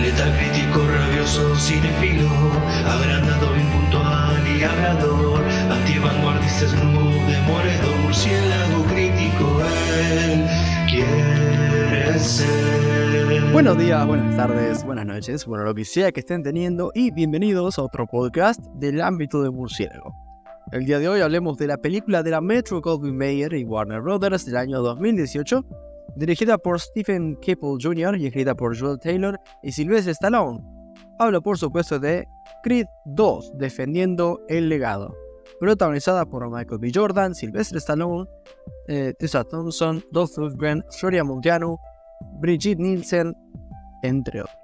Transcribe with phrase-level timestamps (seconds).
[0.00, 2.28] Letal crítico, rabioso, cinefilo,
[2.86, 9.62] agrandado, impuntual y hablador, antivanguardista, snoop, demoledor, murciélago crítico,
[10.10, 10.46] él
[10.88, 13.52] quiere ser.
[13.52, 17.78] Buenos días, buenas tardes, buenas noches, bueno, lo que sea que estén teniendo y bienvenidos
[17.78, 20.12] a otro podcast del ámbito de murciélago.
[20.72, 24.00] El día de hoy hablemos de la película de la Metro Goldwyn Mayer y Warner
[24.00, 25.64] Brothers del año 2018,
[26.16, 28.16] dirigida por Stephen Kipple Jr.
[28.16, 30.60] y escrita por Joel Taylor y Sylvester Stallone.
[31.18, 32.26] Hablo por supuesto de
[32.62, 35.14] Creed 2, Defendiendo el Legado,
[35.60, 36.90] protagonizada por Michael B.
[36.94, 38.28] Jordan, Sylvester Stallone,
[38.88, 41.78] eh, Tessa Thompson, Dolph Lundgren, Florian Montiano,
[42.40, 43.34] Brigitte Nielsen,
[44.02, 44.56] entre otros.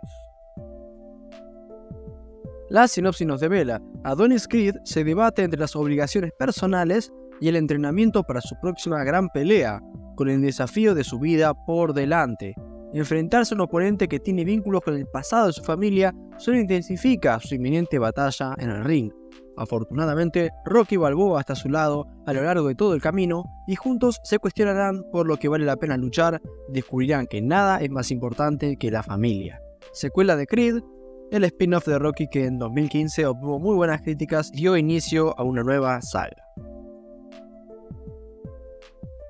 [2.71, 8.23] La sinopsis nos devela, Adonis Creed se debate entre las obligaciones personales y el entrenamiento
[8.23, 9.83] para su próxima gran pelea,
[10.21, 12.55] con el desafío de su vida por delante.
[12.93, 17.41] Enfrentarse a un oponente que tiene vínculos con el pasado de su familia solo intensifica
[17.41, 19.11] su inminente batalla en el ring.
[19.57, 23.77] Afortunadamente, Rocky Balboa está a su lado a lo largo de todo el camino y
[23.77, 28.11] juntos se cuestionarán por lo que vale la pena luchar descubrirán que nada es más
[28.11, 29.59] importante que la familia.
[29.95, 30.83] Secuela de Creed,
[31.31, 35.63] el spin-off de Rocky que en 2015 obtuvo muy buenas críticas dio inicio a una
[35.63, 36.37] nueva saga.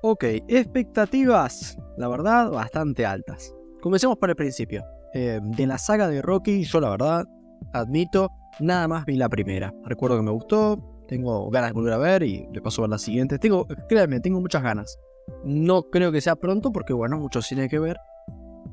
[0.03, 3.53] Ok, expectativas, la verdad, bastante altas.
[3.81, 4.83] Comencemos por el principio.
[5.13, 7.25] Eh, de la saga de Rocky, yo la verdad,
[7.73, 8.29] admito,
[8.59, 9.73] nada más vi la primera.
[9.85, 12.97] Recuerdo que me gustó, tengo ganas de volver a ver y le paso a la
[12.97, 13.37] siguiente.
[13.37, 14.97] Tengo, créanme, tengo muchas ganas.
[15.43, 17.97] No creo que sea pronto porque, bueno, mucho cine que ver.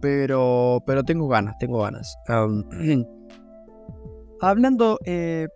[0.00, 2.16] Pero, pero tengo ganas, tengo ganas.
[4.40, 5.48] hablando eh,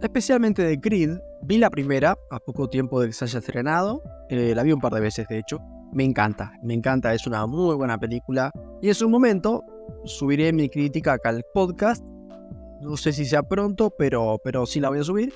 [0.00, 4.02] especialmente de Creed, vi la primera a poco tiempo de que se haya estrenado.
[4.28, 5.60] Eh, la vi un par de veces, de hecho.
[5.92, 8.52] Me encanta, me encanta, es una muy buena película.
[8.82, 9.64] Y en su momento
[10.04, 12.04] subiré mi crítica acá al podcast.
[12.80, 15.32] No sé si sea pronto, pero, pero sí la voy a subir.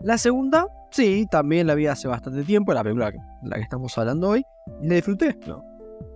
[0.00, 4.30] La segunda, sí, también la vi hace bastante tiempo, la película la que estamos hablando
[4.30, 4.42] hoy.
[4.82, 5.62] Y la disfruté, ¿no?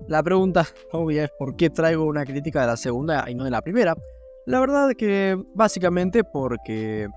[0.09, 3.51] La pregunta obvia es por qué traigo una crítica de la segunda y no de
[3.51, 3.95] la primera.
[4.47, 7.09] La verdad es que básicamente porque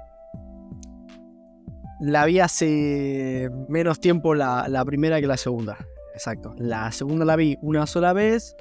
[2.00, 5.78] la vi hace menos tiempo la, primera que la segunda.
[6.14, 6.54] Exacto.
[6.58, 8.56] La segunda la vi una sola vez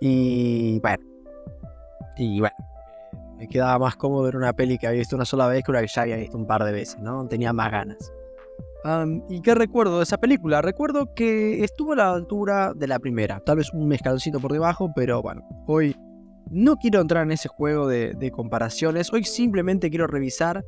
[0.00, 1.04] y bueno.
[2.16, 2.56] Y bueno.
[3.38, 5.82] Me quedaba más cómodo ver una peli que había visto una sola vez que una
[5.82, 7.26] que ya había visto un par de veces, ¿no?
[7.28, 8.12] Tenía más ganas.
[9.28, 10.62] ¿Y qué recuerdo de esa película?
[10.62, 13.40] Recuerdo que estuvo a la altura de la primera.
[13.40, 15.42] Tal vez un mezcalcito por debajo, pero bueno.
[15.66, 15.96] Hoy
[16.50, 19.12] no quiero entrar en ese juego de comparaciones.
[19.12, 20.64] Hoy simplemente quiero revisar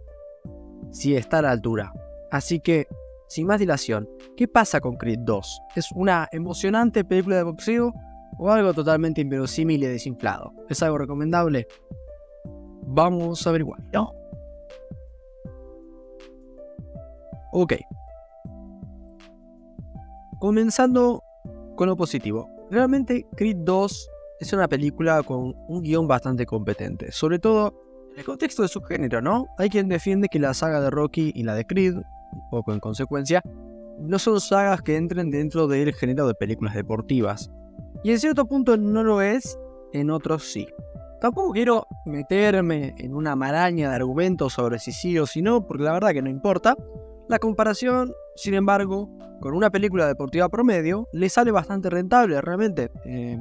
[0.91, 1.93] si está a la altura.
[2.31, 2.87] Así que,
[3.29, 5.61] sin más dilación, ¿qué pasa con Creed 2?
[5.77, 7.93] ¿Es una emocionante película de boxeo
[8.39, 10.53] o algo totalmente inverosímil y desinflado?
[10.69, 11.67] ¿Es algo recomendable?
[12.87, 13.81] Vamos a averiguar.
[13.93, 14.13] No.
[17.53, 17.75] Ok.
[20.39, 21.23] Comenzando
[21.77, 22.49] con lo positivo.
[22.71, 24.11] Realmente Creed 2
[24.41, 27.11] es una película con un guion bastante competente.
[27.13, 27.88] Sobre todo
[28.19, 29.47] el contexto de su género, ¿no?
[29.59, 32.81] Hay quien defiende que la saga de Rocky y la de Creed, un poco en
[32.81, 33.43] consecuencia,
[34.01, 37.49] no son sagas que entren dentro del género de películas deportivas.
[38.03, 39.57] Y en cierto punto no lo es,
[39.93, 40.67] en otros sí.
[41.21, 45.85] Tampoco quiero meterme en una maraña de argumentos sobre si sí o si no, porque
[45.85, 46.77] la verdad que no importa.
[47.29, 49.09] La comparación, sin embargo,
[49.41, 52.91] con una película deportiva promedio, le sale bastante rentable realmente.
[53.05, 53.39] Eh,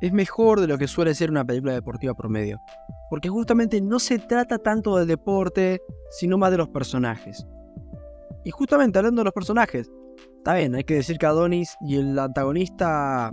[0.00, 2.60] es mejor de lo que suele ser una película deportiva promedio.
[3.08, 5.80] Porque justamente no se trata tanto del deporte,
[6.10, 7.46] sino más de los personajes.
[8.44, 9.90] Y justamente hablando de los personajes,
[10.38, 13.32] está bien, hay que decir que Adonis y el antagonista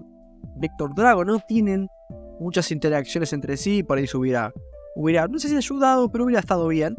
[0.56, 1.88] Víctor Drago no tienen
[2.40, 4.52] muchas interacciones entre sí, por ahí se hubiera,
[4.96, 6.96] hubiera, no sé si ayudado, pero hubiera estado bien.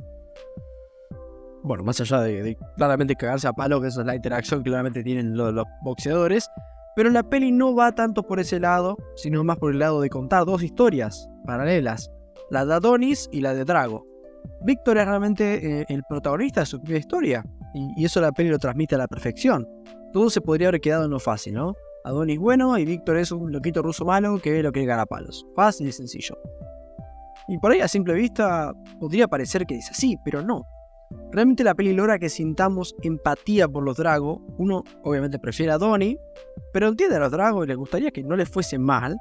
[1.63, 5.03] Bueno, más allá de, claramente cagarse a palo, que esa es la interacción que claramente
[5.03, 6.49] tienen los boxeadores,
[6.97, 10.11] pero la peli no va tanto por ese lado, sino más por el lado de
[10.11, 12.11] contar dos historias paralelas,
[12.51, 14.07] la de Adonis y la de Drago.
[14.63, 17.45] Víctor es realmente eh, el protagonista de su propia historia,
[17.75, 19.67] y, eso la peli lo transmite a la perfección.
[20.13, 21.75] Todo se podría haber quedado en lo fácil, ¿no?
[22.05, 25.45] Adonis bueno y Víctor es un loquito ruso malo que ve lo que gana palos.
[25.57, 26.39] Fácil y sencillo.
[27.49, 30.67] Y por ahí a simple vista podría parecer que es así, pero no.
[31.33, 34.41] Realmente la peli logra que sintamos empatía por los Drago.
[34.59, 36.17] Uno obviamente prefiere a Donnie,
[36.73, 39.17] pero entiende a los Drago y le gustaría que no le fuese mal.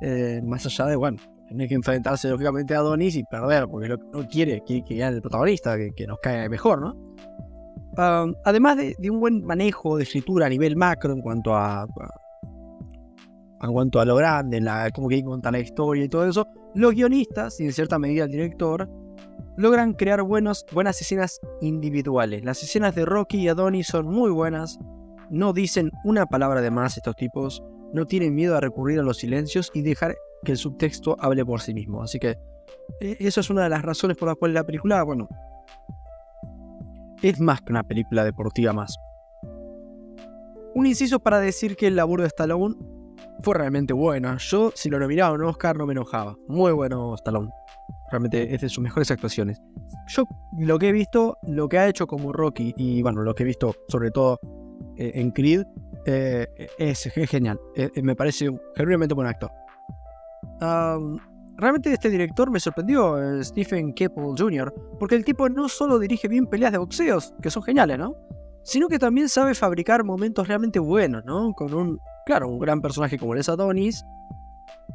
[0.00, 4.28] Eh, más allá de, bueno, tener que enfrentarse lógicamente a Adonis y perder, porque no
[4.28, 6.94] quiere, que gane el protagonista, que, nos caiga mejor, ¿no?
[8.44, 11.86] además de, un buen manejo de escritura a nivel macro en cuanto a,
[13.62, 16.92] en cuanto a lo grande, la, cómo que contar la historia y todo eso, los
[16.92, 18.88] guionistas, y en cierta medida el director,
[19.56, 20.64] logran crear buenas
[21.00, 22.44] escenas individuales.
[22.44, 24.78] Las escenas de Rocky y Adonis son muy buenas,
[25.30, 29.18] no dicen una palabra de más estos tipos, no tienen miedo a recurrir a los
[29.18, 32.02] silencios y dejar que el subtexto hable por sí mismo.
[32.02, 32.36] Así que
[33.00, 35.28] eh, eso es una de las razones por las cuales la película, bueno,
[37.22, 38.96] es más que una película deportiva más.
[40.74, 42.76] Un inciso para decir que el laburo de Stallone
[43.42, 44.36] fue realmente bueno.
[44.36, 46.36] Yo, si lo nominaba a un Oscar, no me enojaba.
[46.48, 47.50] Muy bueno Stallone.
[48.10, 49.60] Realmente es de sus mejores actuaciones.
[50.08, 50.24] Yo
[50.58, 53.46] lo que he visto, lo que ha hecho como Rocky y bueno, lo que he
[53.46, 54.38] visto sobre todo
[54.96, 55.64] eh, en Creed,
[56.06, 56.46] eh,
[56.78, 57.58] es, genial.
[57.74, 59.50] Eh, me parece un genuinamente buen actor.
[61.56, 66.46] realmente este director me sorprendió, Stephen Keppel Jr., porque el tipo no solo dirige bien
[66.46, 68.14] peleas de boxeos, que son geniales, ¿no?
[68.62, 71.52] Sino que también sabe fabricar momentos realmente buenos, ¿no?
[71.52, 74.04] Con un, claro, un gran personaje como Les Adonis,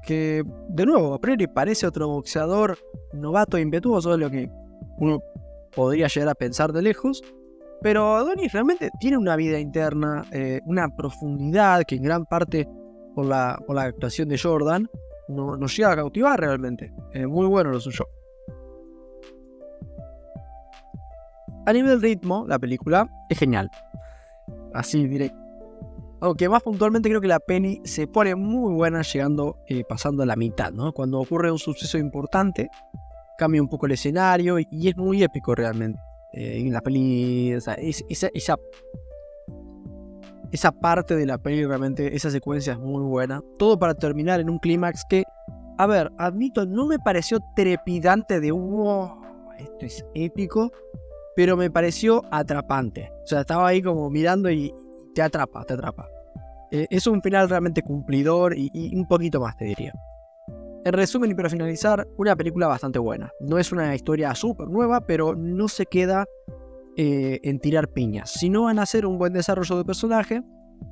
[0.05, 2.77] que de nuevo, a priori parece otro boxeador
[3.13, 4.49] novato e impetuoso, lo que
[4.97, 5.21] uno
[5.75, 7.21] podría llegar a pensar de lejos,
[7.81, 12.67] pero Adonis realmente tiene una vida interna, eh, una profundidad que en gran parte
[13.15, 14.89] por la, actuación de Jordan
[15.27, 16.93] no, nos llega a cautivar realmente.
[17.27, 18.05] muy bueno lo suyo.
[21.65, 23.69] A nivel ritmo, la película es genial.
[24.73, 25.31] Así diré.
[26.21, 30.27] Aunque más puntualmente creo que la peli se pone muy buena llegando, eh, pasando a
[30.27, 30.93] la mitad, ¿no?
[30.93, 32.69] Cuando ocurre un suceso importante,
[33.39, 35.99] cambia un poco el escenario y, es muy épico realmente.
[36.33, 38.29] Eh, en la peli, esa, esa,
[40.51, 43.41] esa, parte de la peli realmente, esa secuencia es muy buena.
[43.57, 45.23] Todo para terminar en un clímax que,
[45.79, 49.21] a ver, admito, no me pareció trepidante de wow,
[49.57, 50.71] esto es épico,
[51.35, 53.11] pero me pareció atrapante.
[53.23, 54.71] O sea, estaba ahí como mirando y,
[55.13, 56.07] te atrapa, te atrapa.
[56.71, 59.93] Eh, es un final realmente cumplidor y, un poquito más, te diría.
[60.83, 63.29] En resumen y para finalizar, una película bastante buena.
[63.41, 66.25] No es una historia súper nueva, pero no se queda
[66.97, 70.41] eh, en tirar piñas, sino en hacer un buen desarrollo de personaje,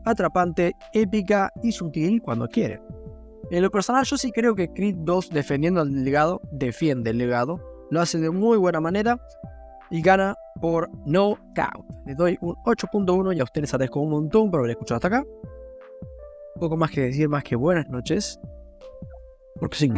[0.06, 2.82] atrapante, épica y sutil cuando quiere.
[3.50, 7.60] En lo personal, yo sí creo que Creed 2, defendiendo al legado, defiende el legado,
[7.90, 9.20] lo hace de muy buena manera
[9.90, 11.90] y gana por no count.
[12.06, 15.26] Le doy un 8.1 y a ustedes agradezco un montón por haber escuchado hasta acá.
[16.60, 18.40] Poco más que decir, más que buenas noches.
[19.60, 19.92] Porque sí.